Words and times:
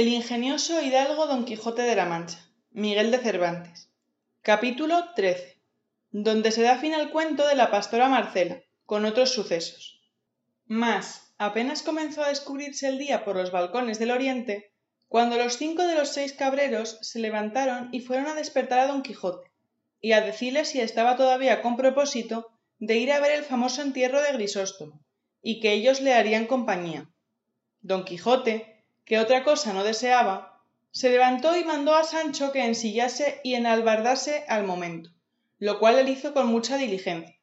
El 0.00 0.08
ingenioso 0.08 0.80
hidalgo 0.80 1.26
Don 1.26 1.44
Quijote 1.44 1.82
de 1.82 1.94
la 1.94 2.06
Mancha, 2.06 2.38
Miguel 2.70 3.10
de 3.10 3.18
Cervantes. 3.18 3.90
Capítulo 4.40 5.12
13. 5.14 5.60
Donde 6.10 6.52
se 6.52 6.62
da 6.62 6.78
fin 6.78 6.94
al 6.94 7.10
cuento 7.10 7.46
de 7.46 7.54
la 7.54 7.70
pastora 7.70 8.08
Marcela, 8.08 8.62
con 8.86 9.04
otros 9.04 9.34
sucesos. 9.34 10.00
Mas, 10.64 11.34
apenas 11.36 11.82
comenzó 11.82 12.22
a 12.22 12.30
descubrirse 12.30 12.88
el 12.88 12.96
día 12.96 13.26
por 13.26 13.36
los 13.36 13.52
balcones 13.52 13.98
del 13.98 14.12
oriente, 14.12 14.72
cuando 15.06 15.36
los 15.36 15.58
cinco 15.58 15.86
de 15.86 15.96
los 15.96 16.08
seis 16.08 16.32
cabreros 16.32 16.96
se 17.02 17.18
levantaron 17.18 17.90
y 17.92 18.00
fueron 18.00 18.28
a 18.28 18.34
despertar 18.34 18.78
a 18.78 18.86
don 18.86 19.02
Quijote, 19.02 19.50
y 20.00 20.12
a 20.12 20.22
decirle 20.22 20.64
si 20.64 20.80
estaba 20.80 21.18
todavía 21.18 21.60
con 21.60 21.76
propósito 21.76 22.46
de 22.78 22.96
ir 22.96 23.12
a 23.12 23.20
ver 23.20 23.32
el 23.32 23.44
famoso 23.44 23.82
entierro 23.82 24.22
de 24.22 24.32
Grisóstomo, 24.32 25.04
y 25.42 25.60
que 25.60 25.74
ellos 25.74 26.00
le 26.00 26.14
harían 26.14 26.46
compañía. 26.46 27.10
Don 27.82 28.06
Quijote, 28.06 28.69
que 29.10 29.18
otra 29.18 29.42
cosa 29.42 29.72
no 29.72 29.82
deseaba, 29.82 30.62
se 30.92 31.10
levantó 31.10 31.56
y 31.56 31.64
mandó 31.64 31.96
a 31.96 32.04
Sancho 32.04 32.52
que 32.52 32.64
ensillase 32.64 33.40
y 33.42 33.54
enalbardase 33.54 34.44
al 34.46 34.62
momento, 34.62 35.10
lo 35.58 35.80
cual 35.80 35.98
él 35.98 36.08
hizo 36.08 36.32
con 36.32 36.46
mucha 36.46 36.76
diligencia, 36.76 37.34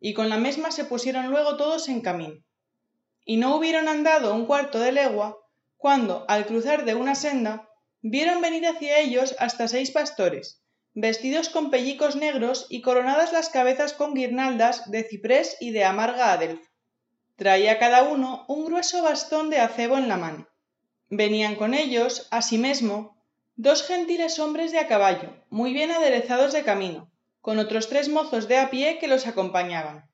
y 0.00 0.12
con 0.12 0.28
la 0.28 0.36
mesma 0.36 0.70
se 0.70 0.84
pusieron 0.84 1.30
luego 1.30 1.56
todos 1.56 1.88
en 1.88 2.02
camino. 2.02 2.44
Y 3.24 3.38
no 3.38 3.56
hubieron 3.56 3.88
andado 3.88 4.34
un 4.34 4.44
cuarto 4.44 4.78
de 4.80 4.92
legua, 4.92 5.38
cuando, 5.78 6.26
al 6.28 6.44
cruzar 6.44 6.84
de 6.84 6.94
una 6.94 7.14
senda, 7.14 7.70
vieron 8.02 8.42
venir 8.42 8.66
hacia 8.66 8.98
ellos 8.98 9.34
hasta 9.38 9.66
seis 9.66 9.92
pastores, 9.92 10.62
vestidos 10.92 11.48
con 11.48 11.70
pellicos 11.70 12.16
negros 12.16 12.66
y 12.68 12.82
coronadas 12.82 13.32
las 13.32 13.48
cabezas 13.48 13.94
con 13.94 14.12
guirnaldas 14.12 14.90
de 14.90 15.04
ciprés 15.04 15.56
y 15.58 15.70
de 15.70 15.84
amarga 15.84 16.34
adelfa. 16.34 16.70
Traía 17.36 17.78
cada 17.78 18.02
uno 18.02 18.44
un 18.46 18.66
grueso 18.66 19.02
bastón 19.02 19.48
de 19.48 19.60
acebo 19.60 19.96
en 19.96 20.08
la 20.08 20.18
mano. 20.18 20.48
Venían 21.16 21.54
con 21.54 21.74
ellos, 21.74 22.26
asimesmo, 22.32 23.16
dos 23.54 23.86
gentiles 23.86 24.40
hombres 24.40 24.72
de 24.72 24.80
a 24.80 24.88
caballo, 24.88 25.30
muy 25.48 25.72
bien 25.72 25.92
aderezados 25.92 26.52
de 26.52 26.64
camino, 26.64 27.08
con 27.40 27.60
otros 27.60 27.88
tres 27.88 28.08
mozos 28.08 28.48
de 28.48 28.58
a 28.58 28.68
pie 28.68 28.98
que 28.98 29.06
los 29.06 29.28
acompañaban. 29.28 30.10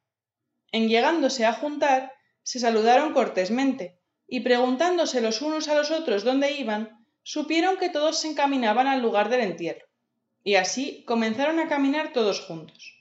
En 0.72 0.90
llegándose 0.90 1.46
a 1.46 1.54
juntar, 1.54 2.12
se 2.42 2.58
saludaron 2.58 3.14
cortésmente, 3.14 3.98
y 4.26 4.40
preguntándose 4.40 5.22
los 5.22 5.40
unos 5.40 5.68
a 5.68 5.74
los 5.74 5.90
otros 5.90 6.22
dónde 6.22 6.52
iban, 6.52 7.02
supieron 7.22 7.78
que 7.78 7.88
todos 7.88 8.18
se 8.20 8.28
encaminaban 8.28 8.86
al 8.86 9.00
lugar 9.00 9.30
del 9.30 9.40
entierro, 9.40 9.86
y 10.44 10.56
así 10.56 11.02
comenzaron 11.06 11.60
a 11.60 11.68
caminar 11.68 12.12
todos 12.12 12.40
juntos. 12.42 13.00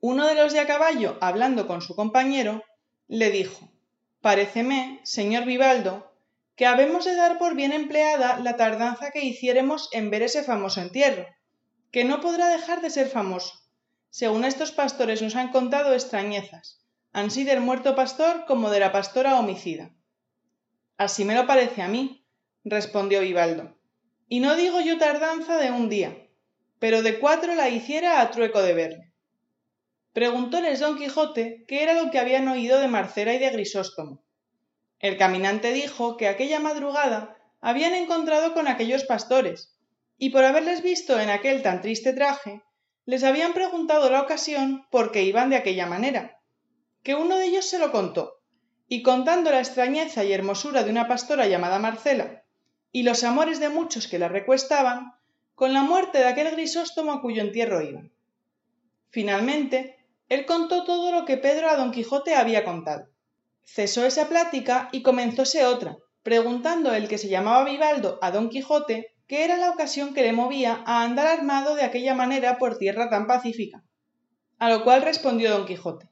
Uno 0.00 0.26
de 0.26 0.34
los 0.34 0.52
de 0.52 0.60
a 0.60 0.66
caballo, 0.66 1.16
hablando 1.22 1.66
con 1.66 1.80
su 1.80 1.96
compañero, 1.96 2.62
le 3.06 3.30
dijo 3.30 3.72
Paréceme, 4.20 5.00
señor 5.04 5.46
Vivaldo, 5.46 6.07
que 6.58 6.66
habemos 6.66 7.04
de 7.04 7.14
dar 7.14 7.38
por 7.38 7.54
bien 7.54 7.72
empleada 7.72 8.40
la 8.40 8.56
tardanza 8.56 9.12
que 9.12 9.24
hiciéremos 9.24 9.88
en 9.92 10.10
ver 10.10 10.22
ese 10.22 10.42
famoso 10.42 10.80
entierro, 10.80 11.24
que 11.92 12.04
no 12.04 12.20
podrá 12.20 12.48
dejar 12.48 12.80
de 12.80 12.90
ser 12.90 13.06
famoso, 13.06 13.54
según 14.10 14.44
estos 14.44 14.72
pastores 14.72 15.22
nos 15.22 15.36
han 15.36 15.52
contado 15.52 15.94
extrañezas, 15.94 16.84
ansí 17.12 17.44
del 17.44 17.60
muerto 17.60 17.94
pastor 17.94 18.44
como 18.44 18.70
de 18.70 18.80
la 18.80 18.90
pastora 18.90 19.38
homicida. 19.38 19.94
Así 20.96 21.24
me 21.24 21.36
lo 21.36 21.46
parece 21.46 21.80
a 21.80 21.86
mí, 21.86 22.26
respondió 22.64 23.20
Vivaldo, 23.20 23.78
y 24.28 24.40
no 24.40 24.56
digo 24.56 24.80
yo 24.80 24.98
tardanza 24.98 25.58
de 25.58 25.70
un 25.70 25.88
día, 25.88 26.26
pero 26.80 27.02
de 27.02 27.20
cuatro 27.20 27.54
la 27.54 27.68
hiciera 27.68 28.20
a 28.20 28.32
trueco 28.32 28.62
de 28.62 28.74
verle. 28.74 29.12
Preguntóles 30.12 30.80
don 30.80 30.98
Quijote 30.98 31.64
qué 31.68 31.84
era 31.84 31.94
lo 31.94 32.10
que 32.10 32.18
habían 32.18 32.48
oído 32.48 32.80
de 32.80 32.88
Marcela 32.88 33.32
y 33.32 33.38
de 33.38 33.50
Grisóstomo, 33.50 34.24
el 35.00 35.16
caminante 35.16 35.72
dijo 35.72 36.16
que 36.16 36.28
aquella 36.28 36.58
madrugada 36.58 37.36
habían 37.60 37.94
encontrado 37.94 38.52
con 38.54 38.66
aquellos 38.66 39.04
pastores, 39.04 39.76
y 40.16 40.30
por 40.30 40.44
haberles 40.44 40.82
visto 40.82 41.20
en 41.20 41.30
aquel 41.30 41.62
tan 41.62 41.80
triste 41.80 42.12
traje, 42.12 42.62
les 43.04 43.22
habían 43.22 43.52
preguntado 43.52 44.10
la 44.10 44.20
ocasión 44.20 44.86
por 44.90 45.12
qué 45.12 45.22
iban 45.22 45.50
de 45.50 45.56
aquella 45.56 45.86
manera, 45.86 46.40
que 47.02 47.14
uno 47.14 47.36
de 47.36 47.46
ellos 47.46 47.64
se 47.64 47.78
lo 47.78 47.92
contó, 47.92 48.40
y 48.88 49.02
contando 49.02 49.50
la 49.50 49.60
extrañeza 49.60 50.24
y 50.24 50.32
hermosura 50.32 50.82
de 50.82 50.90
una 50.90 51.06
pastora 51.06 51.46
llamada 51.46 51.78
Marcela, 51.78 52.44
y 52.90 53.04
los 53.04 53.22
amores 53.22 53.60
de 53.60 53.68
muchos 53.68 54.08
que 54.08 54.18
la 54.18 54.28
recuestaban, 54.28 55.12
con 55.54 55.72
la 55.72 55.82
muerte 55.82 56.18
de 56.18 56.26
aquel 56.26 56.50
grisóstomo 56.50 57.12
a 57.12 57.20
cuyo 57.20 57.42
entierro 57.42 57.82
iban. 57.82 58.12
Finalmente, 59.10 60.04
él 60.28 60.44
contó 60.44 60.84
todo 60.84 61.12
lo 61.12 61.24
que 61.24 61.36
Pedro 61.36 61.68
a 61.68 61.76
don 61.76 61.92
Quijote 61.92 62.34
había 62.34 62.64
contado 62.64 63.08
cesó 63.74 64.06
esa 64.06 64.28
plática 64.28 64.88
y 64.92 65.02
comenzóse 65.02 65.64
otra, 65.64 65.98
preguntando 66.22 66.94
el 66.94 67.06
que 67.06 67.18
se 67.18 67.28
llamaba 67.28 67.64
Vivaldo 67.64 68.18
a 68.22 68.30
don 68.30 68.48
Quijote 68.48 69.14
qué 69.26 69.44
era 69.44 69.56
la 69.56 69.70
ocasión 69.70 70.14
que 70.14 70.22
le 70.22 70.32
movía 70.32 70.82
a 70.86 71.02
andar 71.02 71.26
armado 71.26 71.74
de 71.74 71.82
aquella 71.82 72.14
manera 72.14 72.58
por 72.58 72.78
tierra 72.78 73.10
tan 73.10 73.26
pacífica. 73.26 73.84
A 74.58 74.70
lo 74.70 74.84
cual 74.84 75.02
respondió 75.02 75.50
don 75.50 75.66
Quijote 75.66 76.08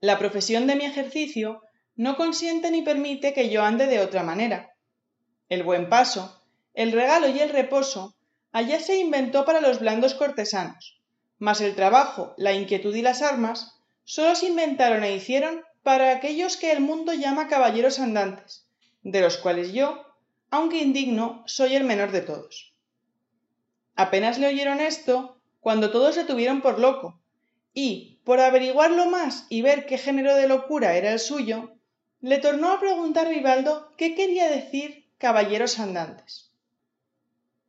La 0.00 0.18
profesión 0.18 0.66
de 0.66 0.76
mi 0.76 0.84
ejercicio 0.86 1.62
no 1.96 2.16
consiente 2.16 2.70
ni 2.70 2.82
permite 2.82 3.34
que 3.34 3.50
yo 3.50 3.62
ande 3.62 3.86
de 3.86 4.00
otra 4.00 4.22
manera. 4.22 4.70
El 5.50 5.62
buen 5.62 5.90
paso, 5.90 6.42
el 6.72 6.92
regalo 6.92 7.28
y 7.28 7.40
el 7.40 7.50
reposo, 7.50 8.16
allá 8.52 8.80
se 8.80 8.98
inventó 8.98 9.44
para 9.44 9.60
los 9.60 9.80
blandos 9.80 10.14
cortesanos, 10.14 10.98
mas 11.38 11.60
el 11.60 11.74
trabajo, 11.74 12.34
la 12.38 12.54
inquietud 12.54 12.94
y 12.94 13.02
las 13.02 13.20
armas, 13.20 13.80
sólo 14.04 14.34
se 14.34 14.46
inventaron 14.46 15.04
e 15.04 15.14
hicieron 15.14 15.62
para 15.82 16.12
aquellos 16.12 16.56
que 16.56 16.72
el 16.72 16.80
mundo 16.80 17.12
llama 17.14 17.48
caballeros 17.48 17.98
andantes, 17.98 18.66
de 19.02 19.20
los 19.20 19.36
cuales 19.36 19.72
yo, 19.72 20.04
aunque 20.50 20.78
indigno, 20.78 21.42
soy 21.46 21.74
el 21.74 21.84
menor 21.84 22.10
de 22.10 22.20
todos. 22.20 22.74
Apenas 23.96 24.38
le 24.38 24.46
oyeron 24.46 24.80
esto, 24.80 25.40
cuando 25.60 25.90
todos 25.90 26.16
le 26.16 26.24
tuvieron 26.24 26.60
por 26.60 26.78
loco, 26.78 27.20
y, 27.72 28.20
por 28.24 28.40
averiguarlo 28.40 29.06
más 29.06 29.46
y 29.48 29.62
ver 29.62 29.86
qué 29.86 29.98
género 29.98 30.34
de 30.36 30.48
locura 30.48 30.96
era 30.96 31.12
el 31.12 31.18
suyo, 31.18 31.70
le 32.20 32.38
tornó 32.38 32.72
a 32.72 32.80
preguntar 32.80 33.28
Vivaldo 33.28 33.92
qué 33.96 34.14
quería 34.14 34.48
decir 34.50 35.08
caballeros 35.18 35.78
andantes. 35.78 36.52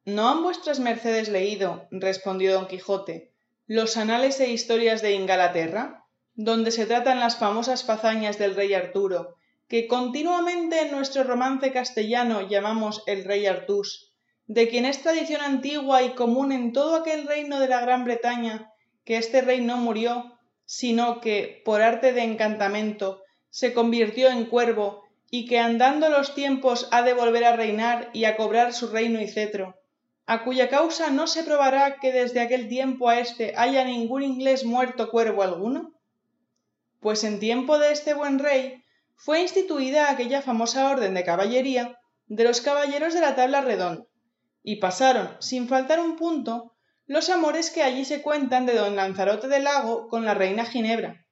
¿No 0.04 0.30
han 0.30 0.42
vuestras 0.42 0.80
mercedes 0.80 1.30
leído, 1.30 1.88
respondió 1.92 2.54
don 2.54 2.68
Quijote, 2.68 3.32
los 3.68 3.98
anales 3.98 4.40
e 4.40 4.50
historias 4.50 5.02
de 5.02 5.14
Ingalaterra? 5.14 6.01
Donde 6.36 6.72
se 6.72 6.86
tratan 6.86 7.20
las 7.20 7.38
famosas 7.38 7.84
fazañas 7.84 8.38
del 8.38 8.56
rey 8.56 8.74
Arturo, 8.74 9.36
que 9.68 9.88
continuamente 9.88 10.82
en 10.82 10.92
nuestro 10.92 11.24
romance 11.24 11.72
castellano 11.72 12.48
llamamos 12.48 13.04
el 13.08 13.24
rey 13.24 13.46
Artús, 13.46 14.14
de 14.48 14.68
quien 14.68 14.86
es 14.86 15.02
tradición 15.02 15.42
antigua 15.42 16.04
y 16.04 16.10
común 16.10 16.52
en 16.52 16.74
todo 16.74 16.96
aquel 16.96 17.26
reino 17.26 17.60
de 17.60 17.68
la 17.68 17.82
Gran 17.82 18.04
Bretaña, 18.04 18.70
que 19.06 19.18
este 19.18 19.42
rey 19.42 19.62
no 19.62 19.78
murió, 19.78 20.38
sino 20.66 21.22
que, 21.22 21.62
por 21.66 21.82
arte 21.82 22.14
de 22.14 22.24
encantamento, 22.24 23.22
se 23.50 23.74
convirtió 23.74 24.30
en 24.30 24.46
cuervo, 24.46 25.04
y 25.30 25.46
que 25.46 25.60
andando 25.60 26.10
los 26.10 26.36
tiempos 26.36 26.90
ha 26.92 27.02
de 27.04 27.14
volver 27.14 27.46
a 27.46 27.56
reinar 27.56 28.10
y 28.12 28.26
a 28.26 28.36
cobrar 28.36 28.74
su 28.74 28.88
reino 28.88 29.22
y 29.22 29.28
cetro, 29.28 29.76
a 30.26 30.44
cuya 30.44 30.70
causa 30.70 31.10
no 31.10 31.28
se 31.28 31.44
probará 31.44 32.00
que 32.00 32.12
desde 32.12 32.42
aquel 32.42 32.68
tiempo 32.68 33.08
a 33.08 33.20
éste 33.20 33.54
haya 33.56 33.86
ningún 33.86 34.24
inglés 34.24 34.66
muerto 34.66 35.10
cuervo 35.10 35.44
alguno? 35.44 35.94
Pues 37.02 37.24
en 37.24 37.40
tiempo 37.40 37.80
de 37.80 37.92
este 37.92 38.14
buen 38.14 38.40
rey 38.40 38.84
fue 39.16 39.42
instituida 39.42 40.10
aquella 40.10 40.42
famosa 40.42 40.90
orden 40.90 41.14
de 41.14 41.26
caballería 41.26 42.00
de 42.28 42.44
los 42.46 42.62
caballeros 42.62 43.14
de 43.14 43.22
la 43.22 43.36
tabla 43.36 43.62
redonda, 43.62 44.06
y 44.64 44.78
pasaron, 44.78 45.36
sin 45.40 45.68
faltar 45.68 46.00
un 46.00 46.16
punto, 46.16 46.76
los 47.08 47.30
amores 47.30 47.72
que 47.72 47.84
allí 47.84 48.06
se 48.06 48.22
cuentan 48.22 48.66
de 48.66 48.76
don 48.76 48.96
Lanzarote 48.96 49.48
del 49.48 49.66
Lago 49.66 50.08
con 50.08 50.24
la 50.24 50.34
reina 50.34 50.64
Ginebra, 50.64 51.26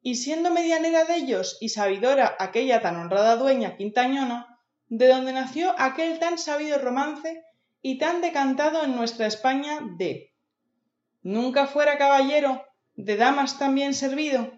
y 0.00 0.14
siendo 0.14 0.50
medianera 0.50 1.04
de 1.04 1.16
ellos 1.16 1.58
y 1.60 1.68
sabidora 1.70 2.36
aquella 2.38 2.80
tan 2.80 2.96
honrada 2.96 3.36
dueña 3.36 3.76
Quintañona, 3.76 4.60
de 4.88 5.08
donde 5.08 5.32
nació 5.32 5.74
aquel 5.76 6.20
tan 6.20 6.38
sabido 6.38 6.78
romance 6.78 7.42
y 7.82 7.98
tan 7.98 8.20
decantado 8.20 8.84
en 8.84 8.94
nuestra 8.94 9.26
España 9.26 9.80
de 9.98 10.32
Nunca 11.22 11.66
fuera 11.66 11.98
caballero 11.98 12.64
de 12.94 13.16
damas 13.16 13.58
tan 13.58 13.74
bien 13.74 13.94
servido 13.94 14.52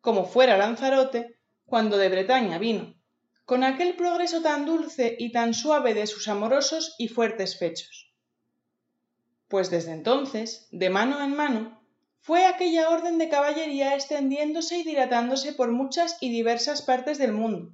como 0.00 0.24
fuera 0.24 0.56
Lanzarote 0.56 1.38
cuando 1.64 1.98
de 1.98 2.08
Bretaña 2.08 2.58
vino, 2.58 2.94
con 3.44 3.64
aquel 3.64 3.94
progreso 3.94 4.42
tan 4.42 4.66
dulce 4.66 5.16
y 5.18 5.32
tan 5.32 5.54
suave 5.54 5.94
de 5.94 6.06
sus 6.06 6.28
amorosos 6.28 6.94
y 6.98 7.08
fuertes 7.08 7.56
pechos. 7.56 8.12
Pues 9.48 9.70
desde 9.70 9.92
entonces, 9.92 10.68
de 10.70 10.90
mano 10.90 11.22
en 11.22 11.34
mano, 11.34 11.82
fue 12.20 12.44
aquella 12.44 12.90
orden 12.90 13.16
de 13.16 13.30
caballería 13.30 13.94
extendiéndose 13.94 14.78
y 14.78 14.82
dilatándose 14.82 15.54
por 15.54 15.72
muchas 15.72 16.18
y 16.20 16.30
diversas 16.30 16.82
partes 16.82 17.16
del 17.16 17.32
mundo, 17.32 17.72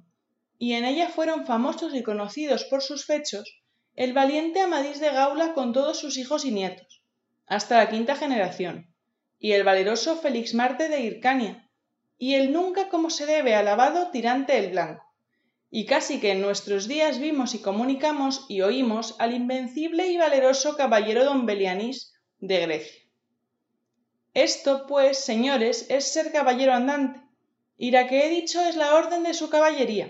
y 0.57 0.73
en 0.73 0.85
ella 0.85 1.09
fueron 1.09 1.45
famosos 1.45 1.93
y 1.93 2.03
conocidos 2.03 2.63
por 2.63 2.81
sus 2.81 3.05
fechos 3.05 3.61
el 3.95 4.13
valiente 4.13 4.61
Amadís 4.61 4.99
de 4.99 5.09
Gaula 5.09 5.53
con 5.53 5.73
todos 5.73 5.99
sus 5.99 6.17
hijos 6.17 6.45
y 6.45 6.51
nietos, 6.51 7.01
hasta 7.47 7.77
la 7.77 7.89
quinta 7.89 8.15
generación, 8.15 8.93
y 9.39 9.51
el 9.53 9.63
valeroso 9.63 10.15
Félix 10.15 10.53
Marte 10.53 10.89
de 10.89 11.01
Hircania, 11.01 11.64
y 12.17 12.35
el 12.35 12.51
nunca 12.51 12.89
como 12.89 13.09
se 13.09 13.25
debe 13.25 13.55
alabado 13.55 14.11
Tirante 14.11 14.57
el 14.57 14.71
Blanco 14.71 15.05
y 15.77 15.85
casi 15.85 16.21
que 16.21 16.31
en 16.31 16.41
nuestros 16.41 16.87
días 16.87 17.19
vimos 17.19 17.53
y 17.53 17.59
comunicamos 17.59 18.45
y 18.47 18.61
oímos 18.61 19.15
al 19.19 19.33
invencible 19.33 20.07
y 20.07 20.15
valeroso 20.15 20.77
caballero 20.77 21.25
don 21.25 21.45
Belianís 21.45 22.13
de 22.39 22.61
Grecia. 22.61 23.03
Esto, 24.33 24.85
pues, 24.87 25.19
señores, 25.19 25.87
es 25.89 26.05
ser 26.05 26.31
caballero 26.31 26.73
andante, 26.73 27.21
y 27.77 27.91
la 27.91 28.07
que 28.07 28.25
he 28.25 28.29
dicho 28.29 28.61
es 28.61 28.77
la 28.77 28.95
orden 28.95 29.23
de 29.23 29.33
su 29.33 29.49
caballería, 29.49 30.09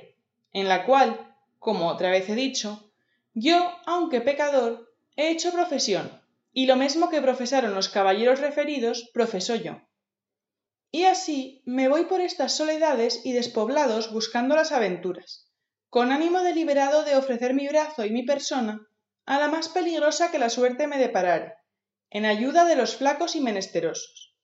en 0.54 0.68
la 0.68 0.86
cual, 0.86 1.36
como 1.58 1.88
otra 1.88 2.12
vez 2.12 2.30
he 2.30 2.36
dicho, 2.36 2.92
yo, 3.34 3.72
aunque 3.88 4.22
pecador, 4.22 4.94
he 5.16 5.30
hecho 5.30 5.52
profesión, 5.52 6.22
y 6.54 6.68
lo 6.68 6.76
mismo 6.76 7.10
que 7.10 7.24
profesaron 7.24 7.74
los 7.74 7.90
caballeros 7.90 8.40
referidos, 8.40 9.10
profeso 9.16 9.56
yo. 9.56 9.82
Y 10.96 11.04
así 11.04 11.62
me 11.66 11.90
voy 11.90 12.06
por 12.06 12.22
estas 12.22 12.56
soledades 12.56 13.20
y 13.26 13.34
despoblados 13.34 14.14
buscando 14.14 14.56
las 14.56 14.72
aventuras 14.72 15.52
con 15.90 16.14
ánimo 16.14 16.42
deliberado 16.42 17.04
de 17.04 17.18
ofrecer 17.18 17.54
mi 17.54 17.68
brazo 17.68 18.06
y 18.06 18.12
mi 18.12 18.24
persona 18.24 18.80
a 19.26 19.38
la 19.38 19.50
más 19.50 19.68
peligrosa 19.68 20.32
que 20.32 20.40
la 20.40 20.50
suerte 20.50 20.88
me 20.88 20.98
deparare, 20.98 21.56
en 22.12 22.24
ayuda 22.24 22.64
de 22.64 22.78
los 22.78 22.96
flacos 22.96 23.36
y 23.36 23.42
menesterosos. 23.42 24.38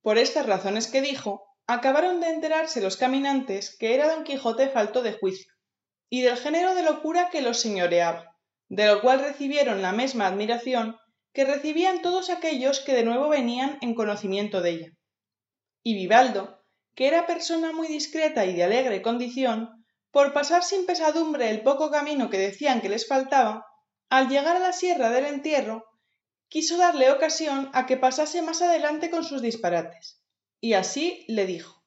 Por 0.00 0.16
estas 0.16 0.46
razones 0.46 0.86
que 0.86 1.02
dijo, 1.02 1.42
acabaron 1.66 2.20
de 2.20 2.28
enterarse 2.28 2.80
los 2.80 2.96
caminantes 2.96 3.76
que 3.76 3.92
era 3.92 4.14
don 4.14 4.22
Quijote 4.22 4.68
falto 4.68 5.02
de 5.02 5.14
juicio, 5.14 5.52
y 6.08 6.20
del 6.20 6.36
género 6.36 6.76
de 6.76 6.84
locura 6.84 7.30
que 7.30 7.42
los 7.42 7.58
señoreaba, 7.58 8.36
de 8.68 8.86
lo 8.86 9.00
cual 9.00 9.18
recibieron 9.18 9.82
la 9.82 9.90
misma 9.90 10.28
admiración 10.28 10.98
que 11.32 11.44
recibían 11.44 12.00
todos 12.00 12.30
aquellos 12.30 12.78
que 12.78 12.94
de 12.94 13.02
nuevo 13.02 13.28
venían 13.28 13.76
en 13.80 13.96
conocimiento 13.96 14.60
de 14.60 14.70
ella. 14.70 14.92
Y 15.82 15.94
Vivaldo, 15.94 16.62
que 16.94 17.08
era 17.08 17.26
persona 17.26 17.72
muy 17.72 17.88
discreta 17.88 18.44
y 18.44 18.54
de 18.54 18.64
alegre 18.64 19.02
condición, 19.02 19.84
por 20.10 20.32
pasar 20.32 20.64
sin 20.64 20.86
pesadumbre 20.86 21.50
el 21.50 21.62
poco 21.62 21.90
camino 21.90 22.30
que 22.30 22.38
decían 22.38 22.80
que 22.80 22.88
les 22.88 23.06
faltaba, 23.06 23.66
al 24.08 24.28
llegar 24.28 24.56
a 24.56 24.60
la 24.60 24.72
sierra 24.72 25.10
del 25.10 25.24
entierro, 25.26 25.86
quiso 26.48 26.76
darle 26.76 27.10
ocasión 27.10 27.70
a 27.72 27.86
que 27.86 27.96
pasase 27.96 28.42
más 28.42 28.60
adelante 28.60 29.08
con 29.08 29.24
sus 29.24 29.40
disparates, 29.40 30.20
y 30.60 30.72
así 30.74 31.24
le 31.28 31.46
dijo 31.46 31.84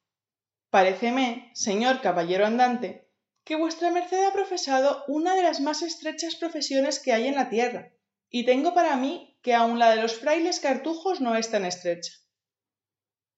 Paréceme, 0.70 1.50
señor 1.54 2.00
caballero 2.00 2.46
andante, 2.46 3.06
que 3.44 3.56
vuestra 3.56 3.90
merced 3.90 4.24
ha 4.24 4.32
profesado 4.32 5.04
una 5.06 5.36
de 5.36 5.42
las 5.42 5.60
más 5.60 5.82
estrechas 5.82 6.34
profesiones 6.34 6.98
que 6.98 7.12
hay 7.12 7.28
en 7.28 7.34
la 7.34 7.50
tierra, 7.50 7.92
y 8.30 8.44
tengo 8.46 8.72
para 8.72 8.96
mí 8.96 9.38
que 9.42 9.54
aun 9.54 9.78
la 9.78 9.90
de 9.90 10.00
los 10.00 10.14
frailes 10.14 10.60
cartujos 10.60 11.20
no 11.20 11.36
es 11.36 11.50
tan 11.50 11.66
estrecha. 11.66 12.12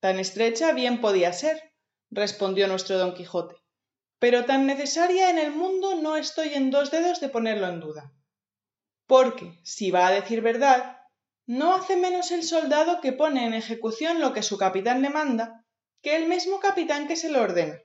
Tan 0.06 0.20
estrecha 0.20 0.70
bien 0.70 1.00
podía 1.00 1.32
ser, 1.32 1.56
respondió 2.10 2.68
nuestro 2.68 2.96
don 2.96 3.12
Quijote 3.12 3.56
pero 4.20 4.44
tan 4.44 4.64
necesaria 4.64 5.30
en 5.30 5.38
el 5.38 5.50
mundo 5.50 5.96
no 5.96 6.16
estoy 6.16 6.54
en 6.54 6.70
dos 6.70 6.92
dedos 6.92 7.18
de 7.18 7.28
ponerlo 7.28 7.66
en 7.66 7.80
duda. 7.80 8.12
Porque, 9.08 9.58
si 9.64 9.90
va 9.90 10.06
a 10.06 10.12
decir 10.12 10.42
verdad, 10.42 10.98
no 11.44 11.74
hace 11.74 11.96
menos 11.96 12.30
el 12.30 12.44
soldado 12.44 13.00
que 13.00 13.12
pone 13.12 13.46
en 13.46 13.54
ejecución 13.54 14.20
lo 14.20 14.32
que 14.32 14.44
su 14.44 14.56
capitán 14.58 15.02
le 15.02 15.10
manda 15.10 15.64
que 16.02 16.14
el 16.14 16.28
mismo 16.28 16.60
capitán 16.60 17.08
que 17.08 17.16
se 17.16 17.28
lo 17.28 17.42
ordena. 17.42 17.82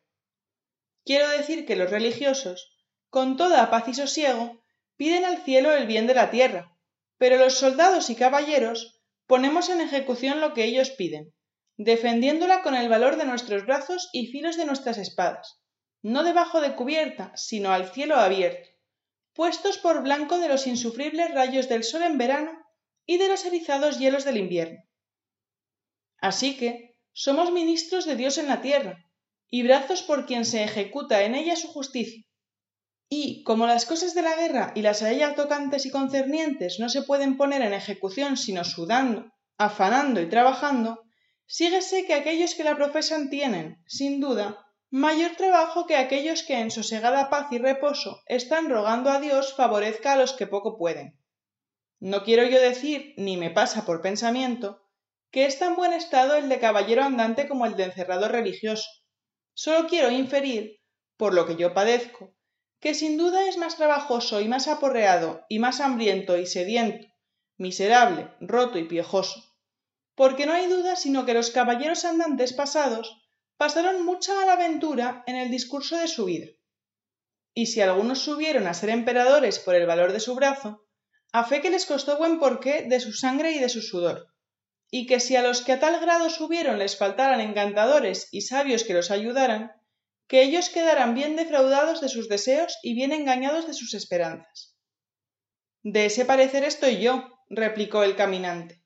Quiero 1.04 1.28
decir 1.30 1.66
que 1.66 1.76
los 1.76 1.90
religiosos, 1.90 2.72
con 3.10 3.36
toda 3.36 3.72
paz 3.72 3.88
y 3.88 3.96
sosiego, 3.96 4.62
piden 4.96 5.26
al 5.26 5.42
cielo 5.42 5.72
el 5.72 5.88
bien 5.88 6.06
de 6.06 6.14
la 6.14 6.30
tierra, 6.30 6.78
pero 7.18 7.38
los 7.38 7.56
soldados 7.56 8.12
y 8.12 8.16
caballeros 8.16 9.02
ponemos 9.26 9.70
en 9.70 9.82
ejecución 9.82 10.40
lo 10.40 10.54
que 10.54 10.66
ellos 10.66 10.92
piden, 10.92 11.34
defendiéndola 11.84 12.62
con 12.64 12.76
el 12.76 12.90
valor 12.90 13.18
de 13.18 13.26
nuestros 13.26 13.66
brazos 13.66 14.10
y 14.14 14.28
filos 14.28 14.58
de 14.58 14.66
nuestras 14.66 14.98
espadas 14.98 15.62
no 16.02 16.24
debajo 16.24 16.62
de 16.62 16.76
cubierta, 16.76 17.32
sino 17.36 17.72
al 17.72 17.92
cielo 17.92 18.16
abierto, 18.16 18.70
puestos 19.34 19.78
por 19.78 20.02
blanco 20.02 20.40
de 20.40 20.48
los 20.48 20.68
insufribles 20.68 21.32
rayos 21.32 21.70
del 21.70 21.84
sol 21.84 22.02
en 22.04 22.18
verano 22.18 22.52
y 23.06 23.18
de 23.18 23.28
los 23.28 23.46
erizados 23.46 24.00
hielos 24.00 24.26
del 24.26 24.38
invierno. 24.38 24.80
Así 26.18 26.58
que 26.58 26.98
somos 27.14 27.52
ministros 27.52 28.06
de 28.06 28.16
Dios 28.16 28.38
en 28.38 28.48
la 28.48 28.62
tierra, 28.62 29.06
y 29.50 29.64
brazos 29.64 30.02
por 30.02 30.26
quien 30.26 30.46
se 30.46 30.64
ejecuta 30.64 31.24
en 31.24 31.36
ella 31.36 31.56
su 31.56 31.68
justicia. 31.68 32.24
Y 33.10 33.44
como 33.44 33.68
las 33.68 33.86
cosas 33.86 34.14
de 34.14 34.22
la 34.22 34.36
guerra 34.36 34.72
y 34.76 34.82
las 34.82 35.02
a 35.02 35.12
ella 35.12 35.36
tocantes 35.36 35.86
y 35.86 35.92
concernientes 35.92 36.80
no 36.80 36.88
se 36.88 37.02
pueden 37.02 37.36
poner 37.36 37.62
en 37.62 37.74
ejecución 37.74 38.38
sino 38.38 38.64
sudando, 38.64 39.30
afanando 39.58 40.22
y 40.22 40.30
trabajando, 40.30 41.04
síguese 41.46 42.06
que 42.06 42.14
aquellos 42.14 42.56
que 42.56 42.64
la 42.64 42.76
profesan 42.76 43.30
tienen, 43.30 43.84
sin 43.88 44.20
duda, 44.20 44.66
mayor 44.90 45.36
trabajo 45.36 45.88
que 45.88 45.96
aquellos 45.96 46.44
que 46.44 46.60
en 46.60 46.72
sosegada 46.72 47.30
paz 47.30 47.48
y 47.52 47.58
reposo 47.58 48.22
están 48.28 48.70
rogando 48.70 49.10
a 49.10 49.20
Dios 49.20 49.54
favorezca 49.54 50.14
a 50.14 50.16
los 50.18 50.34
que 50.34 50.48
poco 50.48 50.78
pueden. 50.78 51.18
No 52.00 52.24
quiero 52.24 52.44
yo 52.46 52.60
decir, 52.60 53.14
ni 53.18 53.38
me 53.38 53.52
pasa 53.52 53.86
por 53.86 54.02
pensamiento, 54.02 54.82
que 55.32 55.46
es 55.46 55.60
tan 55.60 55.76
buen 55.76 55.94
estado 55.94 56.36
el 56.36 56.50
de 56.50 56.60
caballero 56.60 57.04
andante 57.04 57.48
como 57.48 57.66
el 57.66 57.76
de 57.76 57.86
encerrado 57.86 58.28
religioso. 58.28 58.90
Solo 59.54 59.88
quiero 59.88 60.12
inferir, 60.12 60.82
por 61.16 61.34
lo 61.34 61.46
que 61.46 61.56
yo 61.56 61.74
padezco, 61.74 62.36
que 62.80 62.96
sin 62.96 63.18
duda 63.18 63.48
es 63.48 63.58
más 63.58 63.78
trabajoso 63.78 64.42
y 64.42 64.48
más 64.48 64.68
aporreado 64.68 65.46
y 65.48 65.60
más 65.60 65.80
hambriento 65.80 66.38
y 66.38 66.48
sediento, 66.48 67.08
miserable, 67.58 68.32
roto 68.42 68.80
y 68.80 68.86
piojoso. 68.86 69.51
Porque 70.22 70.46
no 70.46 70.54
hay 70.54 70.68
duda 70.68 70.96
sino 70.96 71.26
que 71.26 71.34
los 71.34 71.50
caballeros 71.50 72.06
andantes 72.06 72.54
pasados 72.54 73.18
pasaron 73.58 74.06
mucha 74.06 74.36
mala 74.36 74.54
aventura 74.54 75.24
en 75.26 75.36
el 75.36 75.50
discurso 75.50 75.98
de 75.98 76.08
su 76.08 76.26
vida. 76.26 76.46
Y 77.56 77.66
si 77.66 77.82
algunos 77.82 78.20
subieron 78.20 78.68
a 78.68 78.76
ser 78.76 78.92
emperadores 78.92 79.58
por 79.58 79.74
el 79.74 79.88
valor 79.88 80.14
de 80.14 80.20
su 80.20 80.36
brazo, 80.36 80.86
a 81.32 81.44
fe 81.44 81.60
que 81.60 81.72
les 81.72 81.88
costó 81.88 82.20
buen 82.20 82.38
porqué 82.38 82.84
de 82.84 83.00
su 83.00 83.14
sangre 83.14 83.54
y 83.54 83.58
de 83.58 83.70
su 83.70 83.82
sudor, 83.82 84.28
y 84.92 85.08
que 85.08 85.20
si 85.20 85.38
a 85.38 85.42
los 85.42 85.64
que 85.64 85.72
a 85.72 85.80
tal 85.80 86.00
grado 86.00 86.30
subieron 86.30 86.78
les 86.78 86.96
faltaran 86.96 87.42
encantadores 87.42 88.28
y 88.32 88.42
sabios 88.42 88.84
que 88.84 88.94
los 88.94 89.10
ayudaran, 89.10 89.72
que 90.28 90.44
ellos 90.44 90.70
quedaran 90.70 91.16
bien 91.16 91.36
defraudados 91.36 92.00
de 92.00 92.10
sus 92.10 92.30
deseos 92.30 92.78
y 92.84 92.94
bien 92.94 93.12
engañados 93.12 93.66
de 93.66 93.74
sus 93.74 93.96
esperanzas. 93.96 94.78
De 95.82 96.06
ese 96.06 96.26
parecer 96.26 96.64
estoy 96.64 97.02
yo, 97.02 97.28
replicó 97.50 98.04
el 98.04 98.16
caminante. 98.16 98.81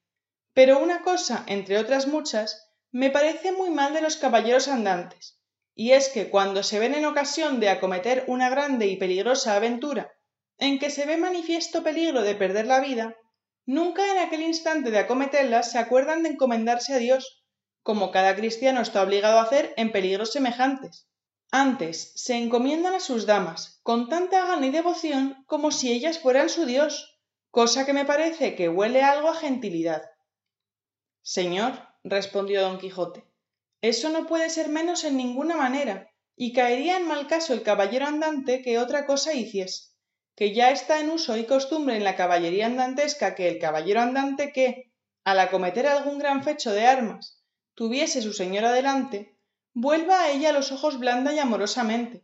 Pero 0.56 0.80
una 0.80 1.02
cosa, 1.02 1.44
entre 1.48 1.78
otras 1.78 2.08
muchas, 2.08 2.72
me 2.90 3.10
parece 3.10 3.52
muy 3.52 3.72
mal 3.72 3.94
de 3.94 4.00
los 4.00 4.16
caballeros 4.16 4.70
andantes, 4.70 5.38
y 5.76 5.92
es 5.92 6.08
que 6.08 6.30
cuando 6.30 6.64
se 6.64 6.80
ven 6.80 6.96
en 6.96 7.04
ocasión 7.04 7.60
de 7.60 7.68
acometer 7.68 8.24
una 8.28 8.50
grande 8.50 8.88
y 8.88 8.96
peligrosa 8.96 9.58
aventura, 9.58 10.14
en 10.58 10.80
que 10.80 10.90
se 10.90 11.06
ve 11.06 11.18
manifiesto 11.18 11.84
peligro 11.84 12.22
de 12.22 12.36
perder 12.36 12.68
la 12.68 12.80
vida, 12.80 13.18
nunca 13.66 14.10
en 14.10 14.18
aquel 14.18 14.44
instante 14.44 14.92
de 14.92 15.00
acometerla 15.00 15.62
se 15.62 15.78
acuerdan 15.78 16.24
de 16.24 16.30
encomendarse 16.30 16.94
a 16.94 17.00
Dios, 17.00 17.44
como 17.84 18.12
cada 18.12 18.34
cristiano 18.38 18.80
está 18.80 19.04
obligado 19.04 19.40
a 19.40 19.44
hacer 19.44 19.74
en 19.76 19.92
peligros 19.92 20.32
semejantes. 20.32 21.10
Antes 21.52 22.14
se 22.16 22.36
encomiendan 22.36 22.94
a 22.94 23.02
sus 23.02 23.26
damas, 23.26 23.82
con 23.84 24.08
tanta 24.08 24.46
gana 24.46 24.68
y 24.68 24.72
devoción 24.72 25.44
como 25.48 25.72
si 25.72 25.92
ellas 25.92 26.18
fueran 26.18 26.48
su 26.48 26.66
Dios, 26.66 27.20
cosa 27.52 27.86
que 27.86 27.92
me 27.92 28.06
parece 28.06 28.56
que 28.56 28.70
huele 28.70 29.04
algo 29.04 29.28
a 29.28 29.36
gentilidad. 29.36 30.02
Señor, 31.28 31.74
respondió 32.04 32.62
don 32.62 32.78
Quijote, 32.78 33.26
eso 33.82 34.10
no 34.10 34.28
puede 34.28 34.52
ser 34.52 34.70
menos 34.70 35.04
en 35.04 35.18
ninguna 35.18 35.58
manera, 35.58 36.12
y 36.36 36.54
caería 36.54 36.98
en 36.98 37.08
mal 37.08 37.26
caso 37.26 37.54
el 37.54 37.64
caballero 37.64 38.06
andante 38.06 38.62
que 38.62 38.78
otra 38.78 39.08
cosa 39.08 39.34
hiciese, 39.34 39.90
que 40.36 40.54
ya 40.54 40.70
está 40.70 41.00
en 41.00 41.10
uso 41.10 41.36
y 41.36 41.46
costumbre 41.46 41.96
en 41.98 42.04
la 42.04 42.16
caballería 42.16 42.68
andantesca 42.68 43.34
que 43.34 43.48
el 43.48 43.58
caballero 43.58 44.02
andante 44.02 44.54
que, 44.54 44.92
al 45.24 45.40
acometer 45.40 45.88
algún 45.88 46.20
gran 46.20 46.44
fecho 46.44 46.72
de 46.72 46.86
armas, 46.86 47.44
tuviese 47.74 48.22
su 48.22 48.32
señor 48.32 48.66
adelante, 48.66 49.36
vuelva 49.74 50.22
a 50.22 50.30
ella 50.30 50.54
los 50.54 50.72
ojos 50.72 51.00
blanda 51.00 51.34
y 51.34 51.40
amorosamente, 51.40 52.24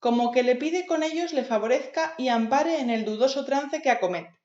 como 0.00 0.32
que 0.32 0.42
le 0.42 0.54
pide 0.54 0.84
con 0.84 1.02
ellos 1.02 1.32
le 1.32 1.44
favorezca 1.44 2.14
y 2.18 2.28
ampare 2.28 2.80
en 2.80 2.90
el 2.90 3.06
dudoso 3.06 3.46
trance 3.46 3.80
que 3.80 3.88
acomete. 3.88 4.38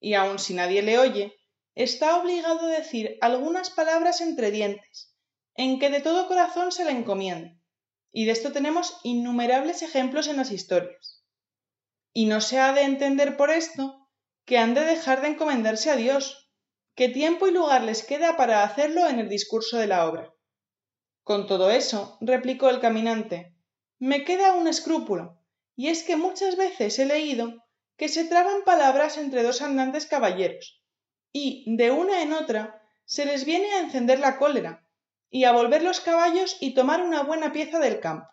Y 0.00 0.12
aun 0.12 0.38
si 0.38 0.52
nadie 0.52 0.82
le 0.82 0.98
oye, 0.98 1.34
está 1.74 2.18
obligado 2.18 2.66
a 2.66 2.70
decir 2.70 3.18
algunas 3.20 3.70
palabras 3.70 4.20
entre 4.20 4.50
dientes, 4.50 5.14
en 5.54 5.78
que 5.78 5.90
de 5.90 6.00
todo 6.00 6.28
corazón 6.28 6.72
se 6.72 6.84
le 6.84 6.90
encomienda, 6.92 7.56
y 8.12 8.26
de 8.26 8.32
esto 8.32 8.52
tenemos 8.52 9.00
innumerables 9.02 9.82
ejemplos 9.82 10.26
en 10.28 10.36
las 10.36 10.50
historias. 10.50 11.24
Y 12.12 12.26
no 12.26 12.40
se 12.40 12.58
ha 12.58 12.72
de 12.72 12.82
entender 12.82 13.36
por 13.36 13.50
esto 13.50 14.08
que 14.44 14.58
han 14.58 14.74
de 14.74 14.82
dejar 14.82 15.22
de 15.22 15.28
encomendarse 15.28 15.90
a 15.90 15.96
Dios, 15.96 16.50
que 16.94 17.08
tiempo 17.08 17.46
y 17.46 17.52
lugar 17.52 17.84
les 17.84 18.02
queda 18.02 18.36
para 18.36 18.64
hacerlo 18.64 19.08
en 19.08 19.18
el 19.18 19.28
discurso 19.28 19.78
de 19.78 19.86
la 19.86 20.06
obra. 20.06 20.34
Con 21.22 21.46
todo 21.46 21.70
eso, 21.70 22.18
replicó 22.20 22.68
el 22.68 22.80
caminante, 22.80 23.54
me 23.98 24.24
queda 24.24 24.54
un 24.54 24.68
escrúpulo, 24.68 25.40
y 25.74 25.88
es 25.88 26.02
que 26.02 26.16
muchas 26.16 26.56
veces 26.56 26.98
he 26.98 27.06
leído 27.06 27.64
que 27.96 28.08
se 28.08 28.24
traban 28.24 28.64
palabras 28.64 29.16
entre 29.16 29.42
dos 29.42 29.62
andantes 29.62 30.06
caballeros, 30.06 30.81
y 31.32 31.64
de 31.76 31.90
una 31.90 32.22
en 32.22 32.32
otra 32.32 32.82
se 33.04 33.24
les 33.24 33.44
viene 33.44 33.72
a 33.72 33.80
encender 33.80 34.20
la 34.20 34.38
cólera, 34.38 34.86
y 35.30 35.44
a 35.44 35.52
volver 35.52 35.82
los 35.82 36.00
caballos 36.00 36.56
y 36.60 36.74
tomar 36.74 37.02
una 37.02 37.22
buena 37.22 37.52
pieza 37.52 37.78
del 37.78 38.00
campo. 38.00 38.28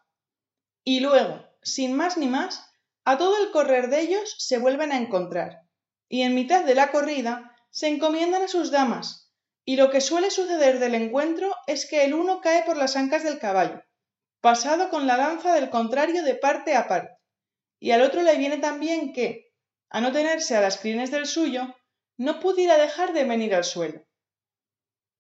Y 0.84 1.00
luego, 1.00 1.46
sin 1.62 1.96
más 1.96 2.18
ni 2.18 2.28
más, 2.28 2.70
a 3.06 3.18
todo 3.18 3.42
el 3.42 3.52
correr 3.52 3.90
de 3.90 4.02
ellos 4.02 4.36
se 4.38 4.58
vuelven 4.58 4.92
a 4.92 4.98
encontrar, 4.98 5.62
y 6.10 6.24
en 6.24 6.36
mitad 6.36 6.66
de 6.66 6.76
la 6.76 6.92
corrida 6.92 7.56
se 7.70 7.88
encomiendan 7.88 8.44
a 8.44 8.48
sus 8.48 8.72
damas, 8.72 9.32
y 9.64 9.76
lo 9.76 9.90
que 9.90 10.02
suele 10.02 10.32
suceder 10.32 10.80
del 10.80 10.96
encuentro 10.96 11.56
es 11.68 11.88
que 11.88 12.04
el 12.04 12.14
uno 12.14 12.42
cae 12.42 12.64
por 12.64 12.76
las 12.76 12.96
ancas 12.96 13.24
del 13.24 13.40
caballo, 13.40 13.84
pasado 14.42 14.90
con 14.90 15.08
la 15.08 15.18
lanza 15.18 15.54
del 15.54 15.70
contrario 15.70 16.24
de 16.24 16.36
parte 16.36 16.76
a 16.76 16.88
parte, 16.88 17.18
y 17.80 17.92
al 17.92 18.02
otro 18.02 18.24
le 18.24 18.38
viene 18.38 18.58
también 18.58 19.14
que, 19.14 19.54
a 19.90 20.02
no 20.02 20.12
tenerse 20.12 20.56
a 20.56 20.62
las 20.62 20.78
crines 20.78 21.12
del 21.12 21.26
suyo, 21.26 21.76
no 22.20 22.42
pudiera 22.42 22.78
dejar 22.78 23.14
de 23.14 23.24
venir 23.24 23.56
al 23.56 23.64
suelo. 23.64 24.06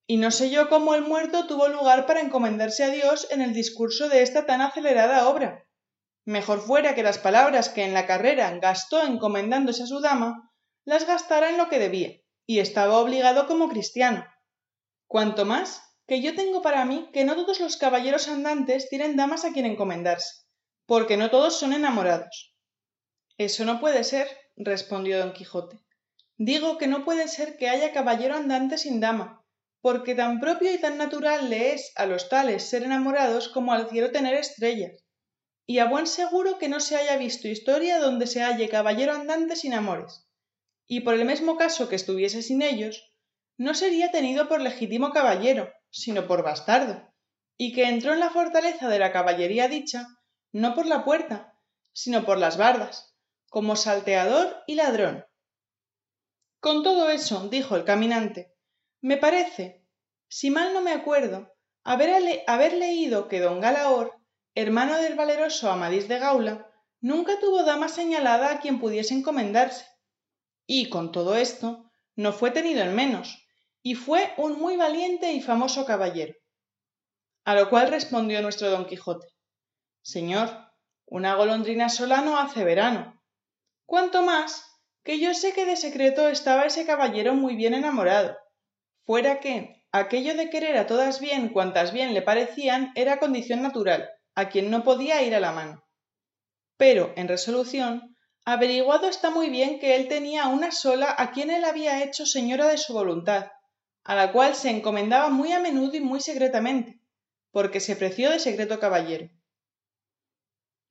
Y 0.05 0.17
no 0.17 0.31
sé 0.31 0.49
yo 0.49 0.67
cómo 0.67 0.95
el 0.95 1.01
muerto 1.01 1.47
tuvo 1.47 1.69
lugar 1.69 2.05
para 2.05 2.19
encomendarse 2.19 2.83
a 2.83 2.89
Dios 2.89 3.25
en 3.31 3.39
el 3.41 3.53
discurso 3.53 4.09
de 4.09 4.21
esta 4.21 4.45
tan 4.45 4.59
acelerada 4.59 5.29
obra. 5.29 5.65
Mejor 6.25 6.59
fuera 6.59 6.95
que 6.95 7.03
las 7.03 7.17
palabras 7.17 7.69
que 7.69 7.85
en 7.85 7.93
la 7.93 8.05
carrera 8.05 8.51
gastó 8.59 9.01
encomendándose 9.01 9.83
a 9.83 9.87
su 9.87 10.01
dama, 10.01 10.51
las 10.83 11.07
gastara 11.07 11.49
en 11.49 11.57
lo 11.57 11.69
que 11.69 11.79
debía, 11.79 12.19
y 12.45 12.59
estaba 12.59 12.99
obligado 12.99 13.47
como 13.47 13.69
cristiano. 13.69 14.25
Cuanto 15.07 15.45
más 15.45 15.81
que 16.05 16.21
yo 16.21 16.35
tengo 16.35 16.61
para 16.61 16.83
mí 16.83 17.09
que 17.13 17.23
no 17.23 17.35
todos 17.37 17.61
los 17.61 17.77
caballeros 17.77 18.27
andantes 18.27 18.89
tienen 18.89 19.15
damas 19.15 19.45
a 19.45 19.53
quien 19.53 19.65
encomendarse, 19.65 20.43
porque 20.85 21.15
no 21.15 21.29
todos 21.29 21.57
son 21.57 21.71
enamorados. 21.71 22.57
Eso 23.37 23.63
no 23.63 23.79
puede 23.79 24.03
ser, 24.03 24.27
respondió 24.57 25.17
don 25.19 25.31
Quijote. 25.31 25.79
Digo 26.41 26.77
que 26.77 26.87
no 26.87 27.03
puede 27.03 27.27
ser 27.27 27.57
que 27.57 27.67
haya 27.67 27.91
caballero 27.91 28.33
andante 28.33 28.77
sin 28.77 29.01
dama, 29.01 29.45
porque 29.81 30.15
tan 30.15 30.39
propio 30.39 30.73
y 30.73 30.79
tan 30.79 30.97
natural 30.97 31.49
le 31.49 31.73
es 31.73 31.91
a 31.97 32.05
los 32.05 32.29
tales 32.29 32.63
ser 32.63 32.83
enamorados 32.83 33.49
como 33.49 33.73
al 33.73 33.89
cielo 33.89 34.11
tener 34.11 34.35
estrellas, 34.35 35.03
y 35.65 35.79
a 35.79 35.89
buen 35.89 36.07
seguro 36.07 36.57
que 36.57 36.69
no 36.69 36.79
se 36.79 36.95
haya 36.95 37.17
visto 37.17 37.49
historia 37.49 37.99
donde 37.99 38.25
se 38.25 38.41
halle 38.41 38.69
caballero 38.69 39.11
andante 39.11 39.57
sin 39.57 39.73
amores, 39.73 40.29
y 40.87 41.01
por 41.01 41.13
el 41.13 41.25
mismo 41.25 41.57
caso 41.57 41.89
que 41.89 41.97
estuviese 41.97 42.41
sin 42.41 42.61
ellos, 42.61 43.13
no 43.57 43.73
sería 43.73 44.09
tenido 44.09 44.47
por 44.47 44.61
legítimo 44.61 45.11
caballero, 45.11 45.69
sino 45.89 46.25
por 46.25 46.41
bastardo, 46.41 47.13
y 47.57 47.73
que 47.73 47.83
entró 47.89 48.13
en 48.13 48.21
la 48.21 48.29
fortaleza 48.29 48.87
de 48.87 48.99
la 48.99 49.11
caballería 49.11 49.67
dicha, 49.67 50.07
no 50.53 50.73
por 50.73 50.85
la 50.85 51.03
puerta, 51.03 51.53
sino 51.91 52.23
por 52.23 52.37
las 52.37 52.55
bardas, 52.55 53.13
como 53.49 53.75
salteador 53.75 54.63
y 54.67 54.75
ladrón. 54.75 55.25
Con 56.59 56.83
todo 56.83 57.09
eso, 57.09 57.47
dijo 57.47 57.77
el 57.77 57.85
caminante, 57.85 58.53
me 59.01 59.15
parece, 59.15 59.85
si 60.27 60.49
mal 60.49 60.73
no 60.73 60.81
me 60.81 60.91
acuerdo, 60.91 61.53
haber, 61.83 62.73
leído 62.73 63.29
que 63.29 63.39
don 63.39 63.61
Galaor, 63.61 64.19
hermano 64.55 64.97
del 64.97 65.15
valeroso 65.15 65.71
Amadís 65.71 66.09
de 66.09 66.19
Gaula, 66.19 66.69
nunca 66.99 67.39
tuvo 67.39 67.63
dama 67.63 67.87
señalada 67.87 68.51
a 68.51 68.59
quien 68.59 68.79
pudiese 68.79 69.13
encomendarse. 69.13 69.85
Y 70.65 70.89
con 70.89 71.13
todo 71.13 71.35
esto, 71.35 71.89
no 72.15 72.33
fue 72.33 72.51
tenido 72.51 72.81
en 72.81 72.93
menos, 72.93 73.41
y 73.81 73.95
fue 73.95 74.33
un 74.35 74.59
muy 74.59 74.75
valiente 74.75 75.31
y 75.31 75.41
famoso 75.41 75.85
caballero. 75.85 76.35
A 77.45 77.55
lo 77.55 77.69
cual 77.69 77.89
respondió 77.89 78.41
nuestro 78.41 78.69
don 78.69 78.85
Quijote, 78.85 79.27
Señor, 80.01 80.49
una 81.05 81.35
golondrina 81.35 81.87
sola 81.87 82.19
no 82.19 82.37
hace 82.37 82.65
verano, 82.65 83.23
cuanto 83.85 84.21
más 84.21 84.68
que 85.09 85.17
yo 85.17 85.33
sé 85.33 85.53
que 85.53 85.65
de 85.65 85.75
secreto 85.75 86.29
estaba 86.29 86.65
ese 86.65 86.85
caballero 86.85 87.33
muy 87.33 87.55
bien 87.55 87.73
enamorado. 87.73 88.37
Fuera 89.07 89.39
que 89.39 89.81
aquello 89.91 90.35
de 90.35 90.51
querer 90.51 90.77
a 90.77 90.85
todas 90.85 91.19
bien 91.19 91.49
cuantas 91.49 91.91
bien 91.91 92.13
le 92.13 92.21
parecían 92.21 92.91
era 92.93 93.17
condición 93.17 93.63
natural, 93.63 94.07
a 94.35 94.49
quien 94.49 94.69
no 94.69 94.83
podía 94.83 95.23
ir 95.23 95.33
a 95.33 95.39
la 95.39 95.51
mano. 95.51 95.83
Pero, 96.77 97.11
en 97.15 97.27
resolución, 97.27 98.15
averiguado 98.45 99.09
está 99.09 99.31
muy 99.31 99.49
bien 99.49 99.79
que 99.79 99.95
él 99.95 100.07
tenía 100.07 100.45
una 100.45 100.71
sola 100.71 101.15
a 101.17 101.31
quien 101.31 101.49
él 101.49 101.63
había 101.63 102.03
hecho 102.03 102.27
señora 102.27 102.67
de 102.67 102.77
su 102.77 102.93
voluntad, 102.93 103.47
a 104.03 104.13
la 104.13 104.31
cual 104.31 104.53
se 104.53 104.69
encomendaba 104.69 105.29
muy 105.29 105.53
a 105.53 105.59
menudo 105.59 105.97
y 105.97 106.01
muy 106.01 106.19
secretamente, 106.19 106.99
porque 107.49 107.79
se 107.79 107.95
preció 107.95 108.29
de 108.29 108.37
secreto 108.37 108.79
caballero. 108.79 109.27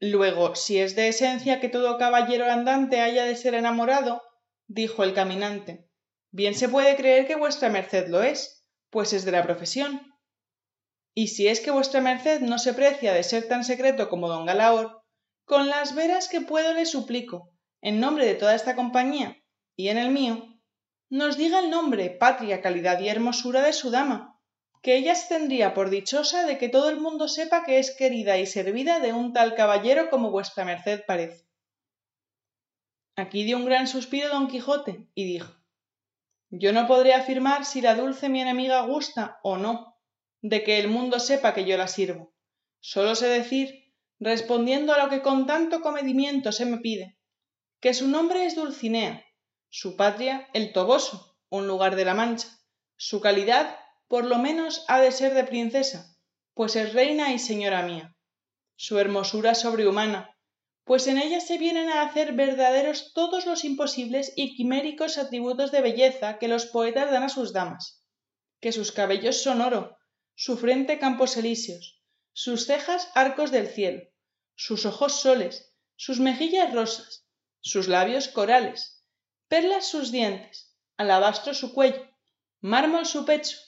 Luego, 0.00 0.54
si 0.54 0.78
es 0.78 0.94
de 0.94 1.08
esencia 1.08 1.60
que 1.60 1.68
todo 1.68 1.98
caballero 1.98 2.50
andante 2.50 3.00
haya 3.00 3.24
de 3.24 3.34
ser 3.36 3.54
enamorado, 3.54 4.22
dijo 4.68 5.02
el 5.02 5.12
caminante, 5.12 5.88
bien 6.30 6.54
se 6.54 6.68
puede 6.68 6.94
creer 6.96 7.26
que 7.26 7.34
vuestra 7.34 7.68
merced 7.68 8.08
lo 8.08 8.22
es, 8.22 8.64
pues 8.90 9.12
es 9.12 9.24
de 9.24 9.32
la 9.32 9.42
profesión. 9.42 10.14
Y 11.14 11.28
si 11.28 11.48
es 11.48 11.60
que 11.60 11.72
vuestra 11.72 12.00
merced 12.00 12.40
no 12.40 12.58
se 12.58 12.74
precia 12.74 13.12
de 13.12 13.24
ser 13.24 13.48
tan 13.48 13.64
secreto 13.64 14.08
como 14.08 14.28
don 14.28 14.46
Galaor, 14.46 15.02
con 15.44 15.68
las 15.68 15.94
veras 15.94 16.28
que 16.28 16.42
puedo 16.42 16.74
le 16.74 16.86
suplico, 16.86 17.50
en 17.80 17.98
nombre 17.98 18.24
de 18.26 18.34
toda 18.34 18.54
esta 18.54 18.76
compañía 18.76 19.36
y 19.74 19.88
en 19.88 19.98
el 19.98 20.10
mío, 20.10 20.60
nos 21.10 21.36
diga 21.36 21.58
el 21.60 21.70
nombre, 21.70 22.10
patria, 22.10 22.60
calidad 22.60 23.00
y 23.00 23.08
hermosura 23.08 23.62
de 23.62 23.72
su 23.72 23.90
dama, 23.90 24.37
que 24.82 24.96
ella 24.96 25.14
tendría 25.28 25.74
por 25.74 25.90
dichosa 25.90 26.44
de 26.46 26.58
que 26.58 26.68
todo 26.68 26.90
el 26.90 27.00
mundo 27.00 27.28
sepa 27.28 27.64
que 27.64 27.78
es 27.78 27.94
querida 27.96 28.38
y 28.38 28.46
servida 28.46 29.00
de 29.00 29.12
un 29.12 29.32
tal 29.32 29.54
caballero 29.54 30.10
como 30.10 30.30
vuestra 30.30 30.64
merced 30.64 31.02
parece. 31.06 31.46
Aquí 33.16 33.42
dio 33.44 33.56
un 33.56 33.64
gran 33.64 33.88
suspiro 33.88 34.28
don 34.28 34.46
Quijote 34.48 35.08
y 35.14 35.24
dijo 35.24 35.52
Yo 36.50 36.72
no 36.72 36.86
podré 36.86 37.14
afirmar 37.14 37.64
si 37.64 37.80
la 37.80 37.94
dulce 37.94 38.28
mi 38.28 38.40
enemiga 38.40 38.80
gusta 38.82 39.40
o 39.42 39.56
no 39.56 39.96
de 40.40 40.62
que 40.62 40.78
el 40.78 40.88
mundo 40.88 41.18
sepa 41.18 41.52
que 41.52 41.64
yo 41.64 41.76
la 41.76 41.88
sirvo. 41.88 42.32
Sólo 42.80 43.16
sé 43.16 43.26
decir, 43.26 43.92
respondiendo 44.20 44.92
a 44.92 45.02
lo 45.02 45.10
que 45.10 45.20
con 45.20 45.46
tanto 45.46 45.80
comedimiento 45.80 46.52
se 46.52 46.64
me 46.64 46.78
pide, 46.78 47.18
que 47.80 47.92
su 47.92 48.06
nombre 48.06 48.46
es 48.46 48.54
Dulcinea, 48.54 49.24
su 49.68 49.96
patria 49.96 50.48
el 50.52 50.72
Toboso, 50.72 51.36
un 51.48 51.66
lugar 51.66 51.96
de 51.96 52.04
la 52.04 52.14
Mancha, 52.14 52.48
su 52.96 53.20
calidad 53.20 53.76
por 54.08 54.24
lo 54.24 54.38
menos 54.38 54.84
ha 54.88 55.00
de 55.00 55.12
ser 55.12 55.34
de 55.34 55.44
princesa, 55.44 56.16
pues 56.54 56.74
es 56.76 56.92
reina 56.92 57.32
y 57.32 57.38
señora 57.38 57.82
mía. 57.82 58.16
Su 58.74 58.98
hermosura 58.98 59.54
sobrehumana, 59.54 60.34
pues 60.84 61.06
en 61.06 61.18
ella 61.18 61.40
se 61.40 61.58
vienen 61.58 61.90
a 61.90 62.02
hacer 62.02 62.32
verdaderos 62.32 63.12
todos 63.12 63.44
los 63.44 63.64
imposibles 63.64 64.32
y 64.36 64.56
quiméricos 64.56 65.18
atributos 65.18 65.70
de 65.70 65.82
belleza 65.82 66.38
que 66.38 66.48
los 66.48 66.64
poetas 66.64 67.10
dan 67.10 67.24
a 67.24 67.28
sus 67.28 67.52
damas, 67.52 68.02
que 68.60 68.72
sus 68.72 68.90
cabellos 68.90 69.42
son 69.42 69.60
oro, 69.60 69.98
su 70.34 70.56
frente 70.56 70.98
campos 70.98 71.36
elíseos, 71.36 72.02
sus 72.32 72.66
cejas 72.66 73.10
arcos 73.14 73.50
del 73.50 73.68
cielo, 73.68 74.02
sus 74.54 74.86
ojos 74.86 75.20
soles, 75.20 75.74
sus 75.96 76.20
mejillas 76.20 76.72
rosas, 76.72 77.26
sus 77.60 77.88
labios 77.88 78.28
corales, 78.28 79.04
perlas 79.48 79.86
sus 79.86 80.10
dientes, 80.10 80.74
alabastro 80.96 81.52
su 81.52 81.74
cuello, 81.74 82.08
mármol 82.60 83.04
su 83.04 83.26
pecho, 83.26 83.58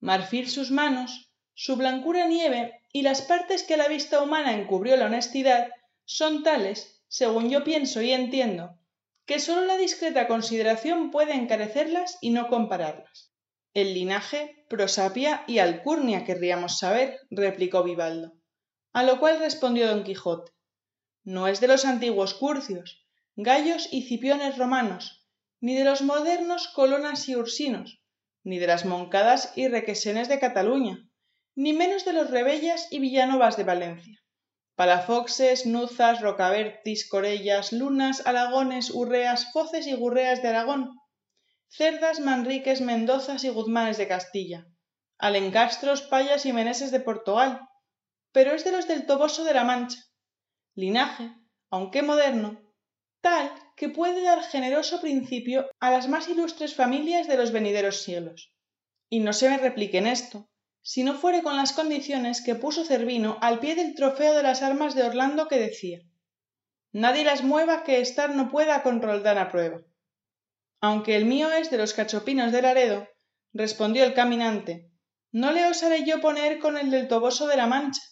marfil 0.00 0.48
sus 0.48 0.70
manos, 0.70 1.30
su 1.54 1.76
blancura 1.76 2.26
nieve 2.26 2.80
y 2.92 3.02
las 3.02 3.22
partes 3.22 3.62
que 3.62 3.76
la 3.76 3.88
vista 3.88 4.22
humana 4.22 4.52
encubrió 4.54 4.96
la 4.96 5.06
honestidad 5.06 5.68
son 6.04 6.42
tales, 6.42 7.02
según 7.08 7.50
yo 7.50 7.64
pienso 7.64 8.02
y 8.02 8.12
entiendo, 8.12 8.78
que 9.26 9.38
sólo 9.38 9.64
la 9.64 9.76
discreta 9.76 10.26
consideración 10.26 11.10
puede 11.10 11.34
encarecerlas 11.34 12.18
y 12.20 12.30
no 12.30 12.48
compararlas. 12.48 13.30
El 13.74 13.94
linaje, 13.94 14.64
prosapia 14.68 15.44
y 15.46 15.58
alcurnia 15.58 16.24
querríamos 16.24 16.78
saber, 16.78 17.20
replicó 17.30 17.84
Vivaldo. 17.84 18.32
A 18.92 19.04
lo 19.04 19.20
cual 19.20 19.38
respondió 19.38 19.86
don 19.86 20.02
Quijote 20.02 20.50
No 21.22 21.46
es 21.46 21.60
de 21.60 21.68
los 21.68 21.84
antiguos 21.84 22.34
curcios, 22.34 23.06
gallos 23.36 23.88
y 23.92 24.02
cipiones 24.02 24.58
romanos, 24.58 25.28
ni 25.60 25.76
de 25.76 25.84
los 25.84 26.02
modernos 26.02 26.66
colonas 26.66 27.28
y 27.28 27.36
ursinos, 27.36 27.99
ni 28.42 28.58
de 28.58 28.66
las 28.66 28.84
moncadas 28.84 29.52
y 29.56 29.68
requesenes 29.68 30.28
de 30.28 30.38
Cataluña, 30.38 31.08
ni 31.54 31.72
menos 31.72 32.04
de 32.04 32.12
los 32.12 32.30
rebellas 32.30 32.88
y 32.90 32.98
villanovas 32.98 33.56
de 33.56 33.64
Valencia. 33.64 34.20
Palafoxes, 34.76 35.66
Nuzas, 35.66 36.22
Rocabertis, 36.22 37.08
Corellas, 37.08 37.72
Lunas, 37.72 38.26
Alagones, 38.26 38.90
Urreas, 38.90 39.52
Foces 39.52 39.86
y 39.86 39.92
Gurreas 39.92 40.40
de 40.40 40.48
Aragón, 40.48 40.98
Cerdas, 41.68 42.18
Manriques, 42.18 42.80
Mendozas 42.80 43.44
y 43.44 43.50
Guzmanes 43.50 43.98
de 43.98 44.08
Castilla, 44.08 44.66
Alencastros, 45.18 46.00
Payas 46.00 46.46
y 46.46 46.54
Meneses 46.54 46.90
de 46.90 47.00
Portugal, 47.00 47.60
pero 48.32 48.52
es 48.52 48.64
de 48.64 48.72
los 48.72 48.88
del 48.88 49.04
Toboso 49.04 49.44
de 49.44 49.52
la 49.52 49.64
Mancha, 49.64 50.00
linaje, 50.74 51.30
aunque 51.68 52.02
moderno, 52.02 52.58
tal 53.20 53.52
que 53.80 53.88
puede 53.88 54.20
dar 54.22 54.42
generoso 54.42 55.00
principio 55.00 55.66
a 55.80 55.90
las 55.90 56.06
más 56.06 56.28
ilustres 56.28 56.74
familias 56.74 57.26
de 57.26 57.38
los 57.38 57.50
venideros 57.50 58.02
siglos. 58.02 58.52
Y 59.08 59.20
no 59.20 59.32
se 59.32 59.48
me 59.48 59.56
replique 59.56 59.96
en 59.96 60.06
esto, 60.06 60.50
si 60.82 61.02
no 61.02 61.14
fuere 61.14 61.42
con 61.42 61.56
las 61.56 61.72
condiciones 61.72 62.42
que 62.42 62.54
puso 62.54 62.84
Cervino 62.84 63.38
al 63.40 63.58
pie 63.58 63.74
del 63.74 63.94
trofeo 63.94 64.34
de 64.34 64.42
las 64.42 64.60
armas 64.60 64.94
de 64.94 65.04
Orlando 65.04 65.48
que 65.48 65.56
decía 65.56 66.00
Nadie 66.92 67.24
las 67.24 67.42
mueva 67.42 67.82
que 67.82 68.02
estar 68.02 68.34
no 68.34 68.50
pueda 68.50 68.82
con 68.82 69.00
Roldán 69.00 69.38
a 69.38 69.48
prueba. 69.48 69.80
Aunque 70.82 71.16
el 71.16 71.24
mío 71.24 71.50
es 71.50 71.70
de 71.70 71.78
los 71.78 71.94
cachopinos 71.94 72.52
de 72.52 72.60
Laredo, 72.60 73.08
respondió 73.54 74.04
el 74.04 74.12
caminante, 74.12 74.90
no 75.32 75.52
le 75.52 75.64
osaré 75.64 76.04
yo 76.04 76.20
poner 76.20 76.58
con 76.58 76.76
el 76.76 76.90
del 76.90 77.08
Toboso 77.08 77.46
de 77.46 77.56
la 77.56 77.66
Mancha, 77.66 78.02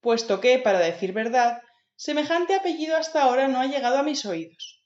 puesto 0.00 0.40
que, 0.40 0.60
para 0.60 0.78
decir 0.78 1.12
verdad, 1.12 1.62
semejante 1.96 2.54
apellido 2.54 2.96
hasta 2.96 3.24
ahora 3.24 3.48
no 3.48 3.58
ha 3.58 3.66
llegado 3.66 3.98
a 3.98 4.04
mis 4.04 4.24
oídos. 4.24 4.79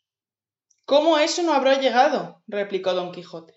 ¿Cómo 0.87 1.17
eso 1.17 1.43
no 1.43 1.55
habrá 1.55 1.81
llegado? 1.81 2.43
replicó 2.47 2.93
don 2.93 3.11
Quijote. 3.11 3.55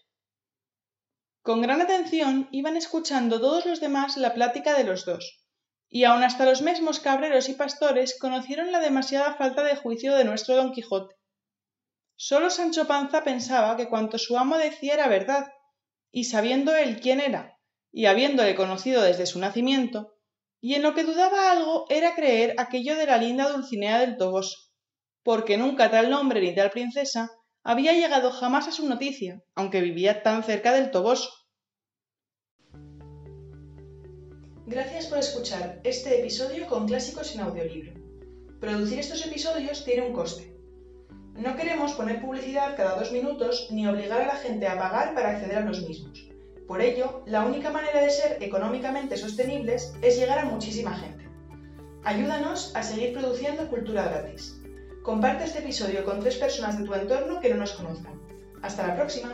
Con 1.42 1.62
gran 1.62 1.82
atención 1.82 2.48
iban 2.52 2.78
escuchando 2.78 3.42
todos 3.42 3.66
los 3.66 3.82
demás 3.82 4.16
la 4.16 4.34
plática 4.34 4.78
de 4.78 4.86
los 4.86 5.04
dos, 5.06 5.44
y 5.90 6.06
aun 6.06 6.24
hasta 6.24 6.46
los 6.46 6.62
mesmos 6.62 7.02
cabreros 7.02 7.50
y 7.50 7.54
pastores 7.54 8.18
conocieron 8.18 8.72
la 8.72 8.80
demasiada 8.80 9.34
falta 9.34 9.64
de 9.64 9.76
juicio 9.76 10.16
de 10.16 10.24
nuestro 10.24 10.56
don 10.56 10.72
Quijote. 10.72 11.16
Sólo 12.16 12.50
Sancho 12.50 12.88
Panza 12.88 13.26
pensaba 13.26 13.76
que 13.76 13.90
cuanto 13.90 14.18
su 14.18 14.38
amo 14.38 14.58
decía 14.58 14.94
era 14.94 15.10
verdad, 15.10 15.52
y 16.12 16.24
sabiendo 16.24 16.78
él 16.78 17.02
quién 17.02 17.20
era, 17.20 17.60
y 17.92 18.06
habiéndole 18.06 18.56
conocido 18.56 19.02
desde 19.02 19.26
su 19.26 19.40
nacimiento, 19.40 20.16
y 20.62 20.76
en 20.76 20.82
lo 20.82 20.94
que 20.94 21.04
dudaba 21.04 21.52
algo 21.52 21.88
era 21.90 22.16
creer 22.16 22.56
aquello 22.58 22.96
de 22.96 23.06
la 23.06 23.18
linda 23.18 23.50
Dulcinea 23.50 24.00
del 24.00 24.16
Toboso, 24.16 24.67
porque 25.28 25.58
nunca 25.58 25.92
tal 25.92 26.10
nombre 26.10 26.40
ni 26.40 26.56
tal 26.56 26.70
princesa 26.72 27.30
había 27.62 27.92
llegado 27.92 28.32
jamás 28.32 28.70
a 28.70 28.72
su 28.72 28.88
noticia, 28.88 29.44
aunque 29.56 29.82
vivía 29.82 30.24
tan 30.24 30.42
cerca 30.42 30.72
del 30.72 30.90
Toboso. 30.90 31.30
Gracias 34.66 35.08
por 35.08 35.18
escuchar 35.18 35.82
este 35.84 36.22
episodio 36.22 36.66
con 36.68 36.88
Clásicos 36.88 37.36
en 37.36 37.42
Audiolibro. 37.42 37.92
Producir 38.62 39.00
estos 39.00 39.26
episodios 39.26 39.84
tiene 39.84 40.08
un 40.08 40.14
coste. 40.14 40.56
No 41.34 41.58
queremos 41.58 41.92
poner 41.92 42.22
publicidad 42.22 42.78
cada 42.78 42.98
dos 42.98 43.12
minutos 43.12 43.68
ni 43.70 43.86
obligar 43.86 44.22
a 44.22 44.28
la 44.28 44.38
gente 44.38 44.66
a 44.66 44.80
pagar 44.80 45.14
para 45.14 45.32
acceder 45.32 45.58
a 45.58 45.66
los 45.66 45.86
mismos. 45.86 46.26
Por 46.70 46.82
ello, 46.82 47.24
la 47.26 47.46
única 47.46 47.70
manera 47.70 48.00
de 48.00 48.12
ser 48.12 48.42
económicamente 48.42 49.18
sostenibles 49.18 49.94
es 50.02 50.18
llegar 50.18 50.40
a 50.40 50.46
muchísima 50.46 50.96
gente. 50.96 51.28
Ayúdanos 52.06 52.74
a 52.78 52.82
seguir 52.82 53.12
produciendo 53.12 53.68
cultura 53.68 54.06
gratis. 54.06 54.57
Comparte 55.08 55.46
este 55.46 55.60
episodio 55.60 56.04
con 56.04 56.20
tres 56.20 56.36
personas 56.36 56.78
de 56.78 56.84
tu 56.84 56.94
entorno 56.94 57.40
que 57.40 57.48
no 57.48 57.56
nos 57.56 57.72
conozcan. 57.72 58.20
Hasta 58.62 58.88
la 58.88 58.96
próxima. 58.98 59.30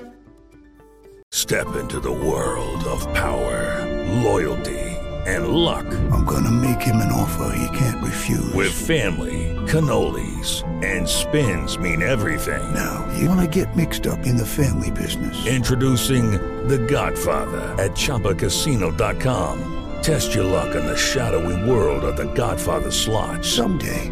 Step 1.32 1.66
into 1.82 2.00
the 2.00 2.12
world 2.12 2.84
of 2.84 3.04
power, 3.16 3.84
loyalty, 4.22 4.96
and 5.26 5.48
luck. 5.48 5.88
I'm 6.12 6.26
gonna 6.26 6.52
make 6.52 6.80
him 6.80 6.98
an 6.98 7.12
offer 7.12 7.52
he 7.58 7.68
can't 7.76 8.00
refuse. 8.04 8.54
With 8.54 8.72
family, 8.72 9.58
cannolis, 9.66 10.64
and 10.84 11.10
spins 11.10 11.80
mean 11.80 12.04
everything. 12.04 12.62
Now, 12.72 13.04
you 13.18 13.28
wanna 13.28 13.48
get 13.48 13.76
mixed 13.76 14.06
up 14.06 14.28
in 14.28 14.38
the 14.38 14.46
family 14.46 14.92
business. 14.92 15.48
Introducing 15.48 16.34
The 16.68 16.78
Godfather 16.78 17.74
at 17.82 17.96
ChumbaCasino.com. 17.96 19.72
Test 20.04 20.36
your 20.36 20.44
luck 20.44 20.76
in 20.76 20.86
the 20.86 20.98
shadowy 20.98 21.56
world 21.68 22.04
of 22.04 22.16
The 22.16 22.32
Godfather 22.36 22.92
slot. 22.92 23.44
Someday, 23.44 24.12